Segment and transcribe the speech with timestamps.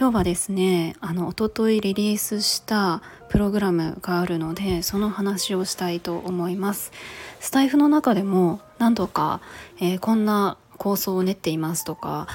[0.00, 6.92] 今日はですねあの一昨日リリースしたプログラムがあるのでその話をしたいと思います。
[7.40, 9.40] スタイフの中でも何度か、
[9.80, 12.28] えー、こんな構想を練っていますとか、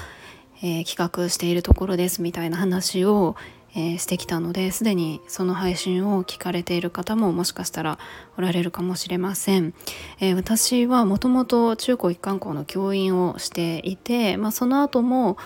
[0.58, 3.34] えー、企画しているところですみたいな話を、
[3.74, 7.98] えー、してきたのですでにその配信を聞かれている方ももしかしたら
[8.36, 9.72] おられるかもしれません、
[10.20, 15.38] え私はもともと中高一貫校の教員をしていて、まあ、その後も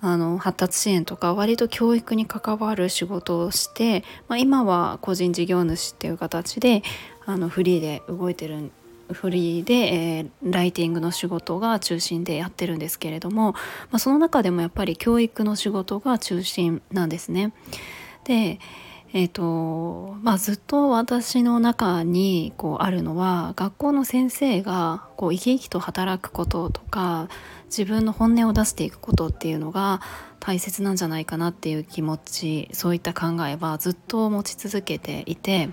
[0.00, 6.82] あの発達支援とか割と教育に関わる仕事をして、まあ、今は個人事業主っていう形で
[7.26, 8.70] あのフリーで動いてる
[9.12, 13.58] フリーで、えー、ライティングの仕事が中心でやってるんですけれども、ま
[13.92, 17.52] あ、その中でもやっぱり教育の仕事が中心なんですね。
[18.24, 18.60] で
[19.14, 27.28] えーとまあ、ずっと私の中にこうあるのは学校の先生がこう生き生きと働くこととか
[27.66, 30.02] 自分の本音を出していくことっていうのが
[30.40, 35.70] 大切なんじゃないかなっていう気持ちそういった考えはずっと持ち続けていて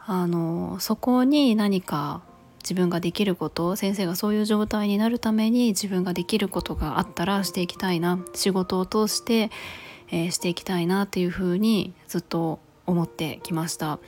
[0.00, 2.22] あのそこに何か
[2.62, 9.50] 自分ができること先生がそういう状態になるために自分ができることがあったらしていきたいな仕事を通して
[10.10, 13.98] えー、していきたいなっていうふうにずっと思ってきました。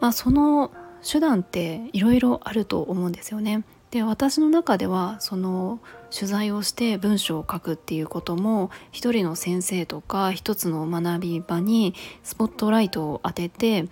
[0.00, 0.70] まあ、その
[1.08, 3.64] 手段っていろいろあると思うんですよね。
[3.90, 5.78] で私の中ではその
[6.10, 13.86] 取材をして文章を書くっていうことも一人の先生とか一つの学び場にスポットライトを当てて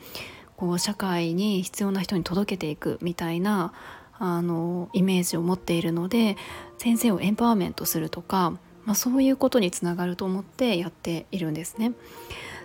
[0.56, 3.74] こう社会に必要な人に届けていくみたいな
[4.18, 6.38] あのイメージを持っているので
[6.78, 11.92] 先生をエンパワーメントするとかまあ、そういうことにつながると思ってやっているんですね。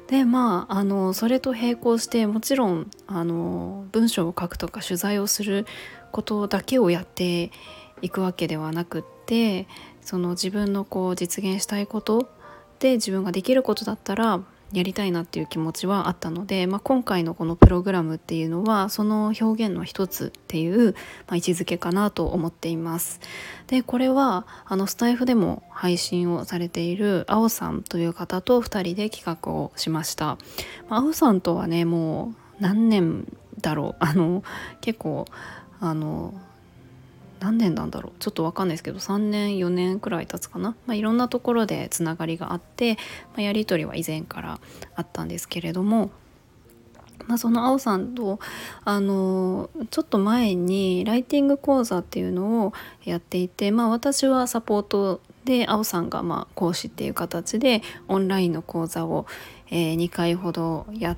[0.08, 5.66] でまああのそれと並行してもちろんあの文章を書くとか取材をする
[6.12, 7.52] ことだけをやって
[8.02, 9.68] いくわけではなくって
[10.02, 12.30] その自分のこう実現したいこと
[12.80, 14.42] で自分ができることだったら
[14.78, 20.96] やりたいなっていう気持ちはあったので、まあ、今回のこのプログラムっていうのはその表現の一つっていう、
[21.28, 23.20] ま、位置づけかなと思っています。
[23.68, 30.38] でこれはあのスタイフでも配信をされているあおさんという方と2人で企画をしました。
[30.90, 33.26] まあおさんとはねもう何年
[33.62, 34.44] だろうあの
[34.82, 35.26] 結構
[35.80, 36.34] あの
[37.46, 38.14] 何年なんだろう？
[38.20, 43.00] ちょっと分かんないですけど3年4年くらい経つかな、まあ、いろんなところでつながりがあって、ま
[43.38, 44.60] あ、やり取りは以前から
[44.96, 46.10] あったんですけれども、
[47.28, 48.40] まあ、そのあおさんと
[48.84, 52.74] あのちょっと前にライティング講座っていうのを
[53.04, 59.28] やっていて、まあ、私はサポートであおさんがま講師っていう形でオンラインの講座を、
[59.70, 61.18] えー、2回ほどやっ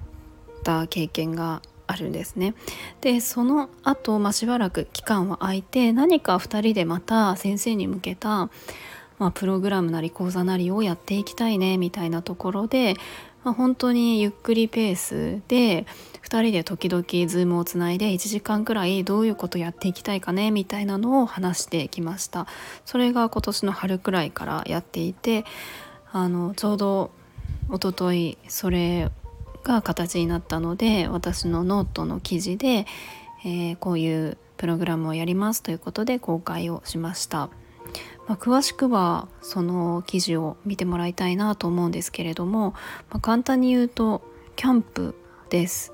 [0.63, 1.61] た経験が
[1.97, 2.53] るんですね。
[3.01, 8.49] でその後、まあしばらく期間は空いて何か2人でまた先生に向けた、
[9.19, 12.95] まあ、プログラムなり講座なりをやっていきたいねみたいなところで、
[13.43, 15.85] まあ、本当にゆっくりペースで
[16.23, 22.47] 2人で時々 Zoom をつないで1時間くらいどういうことやっていきたいかねみたいなのを話してきました。
[22.85, 25.45] それが今年の春くらいからやっていて
[26.11, 27.11] あのちょうど
[27.69, 29.11] 一昨日それ
[29.67, 32.87] が形になったので私のノートの記事で、
[33.45, 37.49] えー、こういうプログラムをやりますということで公開をしました。
[38.27, 42.71] まあ、詳しくはその記事を見てもらいたいなと思うんですけれども、
[43.09, 44.21] まあ、簡単に言うと
[44.57, 45.15] キャンプ
[45.49, 45.93] です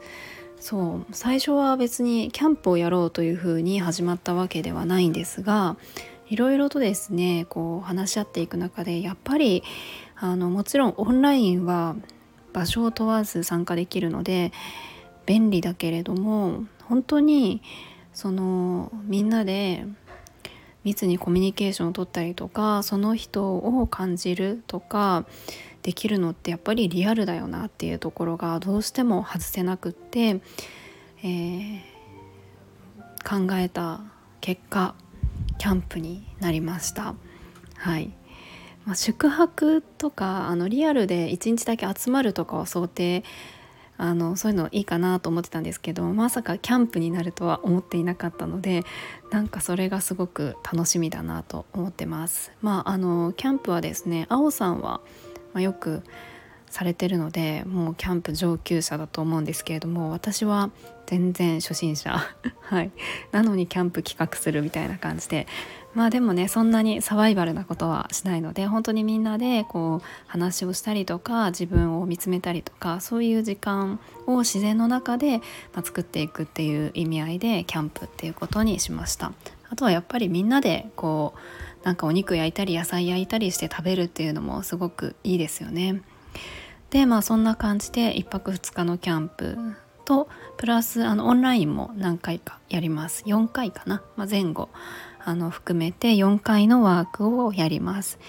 [0.60, 5.78] そう最初は別にキャンプをやろうというふうに始まったわけではないんですが
[6.28, 9.62] いろいろとですねこう話し合っていく中でやっぱり
[10.16, 11.96] あのもちろんオンラインは
[12.54, 14.52] 場所を問わず参加できるので
[15.26, 17.62] 便利だけれども本当に
[18.14, 19.86] そのみんなで
[20.84, 25.26] 密にコミュニケーションを取ったりとかその人を感じるとか
[25.82, 30.42] できるのってやっぱりリアルだよなっていうところがどうしても外せなくって、
[31.24, 31.88] えー、
[33.24, 34.02] 考えた
[34.42, 34.96] 結果
[35.58, 37.16] キャンプになりました。
[37.76, 38.14] はい
[38.86, 43.24] まあ、宿泊とかあのリアルで1日だけ集まるとかを想定
[43.98, 48.84] あのそういうのいいかなと思ってたんですけどまさかキャンプになるとは思っていなかったので
[49.32, 52.52] なんかそれがすごく楽しみだなと思ってます。
[52.62, 55.02] まあ、あのキャンプはですねあおさんは、
[55.54, 56.04] まあ、よく
[56.70, 60.72] されてるのでもうキャンプ上級者だと思うんですけれども私は
[61.06, 62.18] 全然初心者
[62.62, 62.92] はい
[63.32, 65.46] なのにキャンプ企画するみたいな感じで
[65.94, 75.38] まあでもねそんなにサバイバルなことはしないので本当にみんなでこう話をしたりとか自分を見つめたりとかそういう時間を自然の中で、
[75.74, 79.34] まあ、作っていくっていう意味合いでキャンプっていうことにしました。
[79.70, 86.02] あとはやっぱりみんなでこうなんかお肉焼いたり野菜焼いたりして食べるっていうのもすごくいいですよね。
[86.90, 89.58] でまあそんな感じで1泊2日のキャンプ
[90.06, 90.28] と
[90.58, 93.24] プラスあのオンラインも何回かやります。
[93.26, 94.70] 4回かな、まあ、前後
[95.24, 98.20] あの含めて4回のワークをやります。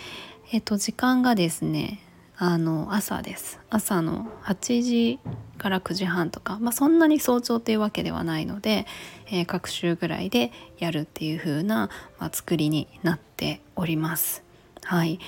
[0.53, 2.01] えっと時間がですね
[2.37, 3.61] あの朝です。
[3.71, 5.19] 朝の8時
[5.59, 8.87] から9時半とか、まあ、そんなに早朝っていうわけではないので、
[9.29, 14.43] えー、各週ぐらいでやるっていう風な、まあ、作りになっております。
[14.83, 15.19] はい、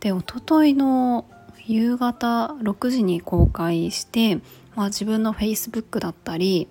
[0.00, 1.24] で一昨日の
[1.64, 4.40] 夕方6時に公開して、
[4.76, 6.68] まあ、自分の Facebook だったり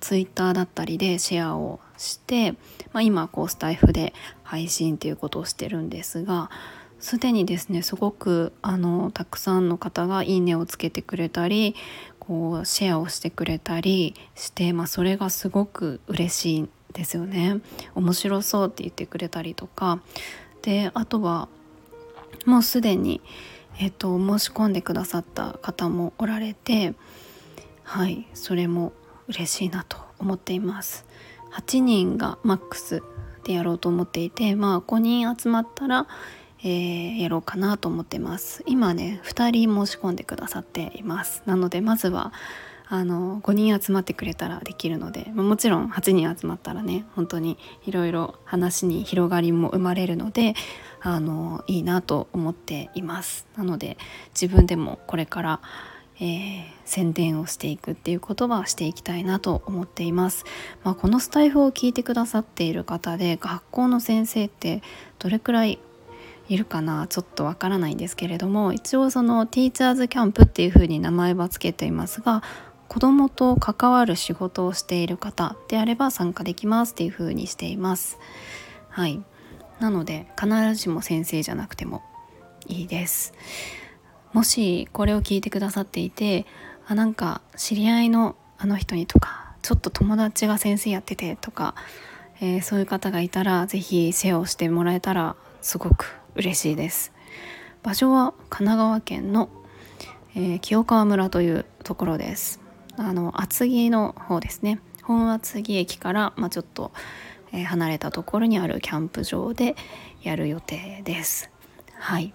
[0.00, 2.52] Twitter だったりでシェアをして、
[2.92, 4.12] まあ、今こうスタイフで
[4.42, 6.50] 配信っていうことをしてるんですが
[6.98, 11.74] すでにですねすごくあのたくさんの方が「いいね」をつけてくれたり
[12.18, 17.60] こうシェアをしてくれたりして、まあ、それがすごく嬉しいんですよね。
[17.94, 20.00] 面白そうって言ってくれたりとか
[20.62, 21.48] であとは
[22.46, 23.20] もうすでに、
[23.78, 26.94] えっと、申し込んでくださった方もおられて
[27.84, 28.92] はいそれも
[29.28, 31.04] 嬉しいなと思っています。
[31.52, 33.02] 8人がマックス
[33.44, 36.06] でやろうと思っていてまあ5人集まったら、
[36.60, 38.62] えー、やろうかなと思ってます。
[38.66, 41.42] 今ね2人申し込んでくださっています。
[41.46, 42.32] なのでまずは
[42.88, 47.56] あの5人集まってくれたらできるので、まあ、もちろん8人集まったらね本当に
[47.86, 50.54] いろいろ話に広がりも生まれるので
[51.00, 53.46] あのいいなと思っています。
[53.56, 53.96] なので
[54.38, 55.60] 自分でもこれから
[56.22, 60.44] えー、宣伝をしていくっていうことはしていきたいなと思っています。
[60.84, 64.82] まあ、このスタイフを聞いてくださっている方で学校の先生って
[65.18, 65.80] どれくらい
[66.48, 72.42] いるかなちょっとわからないんですけれども一応そのティーチャーズキャンプっていうふうに名前は付けていますが
[72.88, 78.18] 子どもと関わる仕事をしている方であれば参加できますっていうふうにしています。
[78.90, 79.24] はい
[79.80, 82.02] なので必ずしも先生じゃなくても
[82.68, 83.32] いいです。
[84.32, 86.46] もしこれを聞いてくださっていて
[86.86, 91.74] あなんか知り合いのあの人にとかちょっと友達が先生やっててとか、
[92.40, 97.12] えー、そういう方がいたら是非シェアをしてもらえたらすごく嬉しいです。
[97.82, 99.48] 場所は神奈川県の、
[100.34, 102.60] えー、清川村というところです。
[102.96, 104.80] あの厚木の方ですね。
[105.02, 106.92] 本厚木駅から、まあ、ちょっと、
[107.52, 109.74] えー、離れたところにあるキャンプ場で
[110.22, 111.50] やる予定です。
[111.94, 112.34] はい。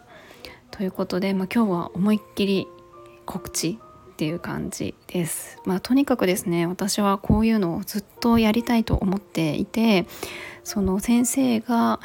[0.77, 2.67] ということで、まあ、今日は思いっきり
[3.25, 3.79] 告知
[4.11, 5.59] っていう感じです。
[5.65, 10.05] まあ、とにかくですね私はこういうのをずっとやりたいと思っていて
[10.63, 11.99] その先生が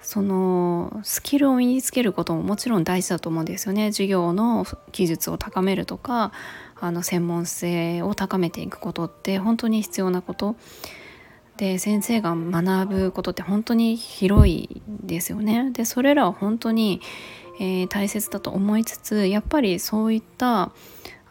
[0.00, 3.92] そのスキルを身につけることももちろん大事だと思うんですよね。
[3.92, 6.32] 授業の技術を高めるとか
[6.80, 10.56] あの専門性を高めていくことって本当に必要なこと。
[11.58, 15.70] で先生が学ぶことって本当に広いですよね。
[15.72, 17.02] でそれらは本当に
[17.60, 20.72] えー、大切だと思いつつやっぱりそういった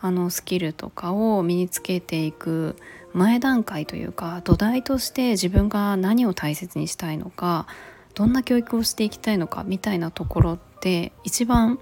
[0.01, 2.75] あのスキルとかを身につけていく
[3.13, 7.67] 前段階というか土台として自分が何を大切にしたいのか
[8.15, 11.79] どんな教育をしていきたいのかみたいなところって一番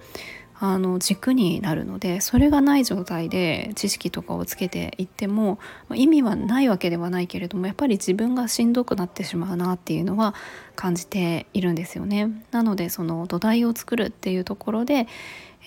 [0.64, 5.58] あの軸になるのでそれがない状態で知識とかをつけていっても
[5.92, 10.36] 意味はないわけではないけれどもやっぱり自分がしんどくなってしまうなっていうのは
[10.76, 12.46] 感じているんですよね。
[12.52, 15.08] なのでその土台を作るっていうところで、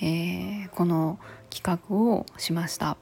[0.00, 1.18] えー、この
[1.50, 2.96] 企画をしました。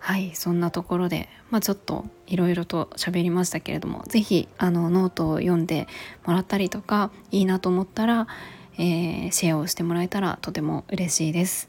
[0.00, 5.86] はいそんなところで、まあ、ちょっといろいろと喋りましたけれども是非ノートを読んで
[6.24, 8.26] もらったりとかいいなと思ったら
[8.80, 11.68] えー、シェアをしてもらえたらとても嬉しいです。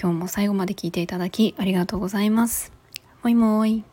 [0.00, 2.72] 今日も最後まで聞いていただきありがとうございます。
[3.22, 3.89] もいもーい。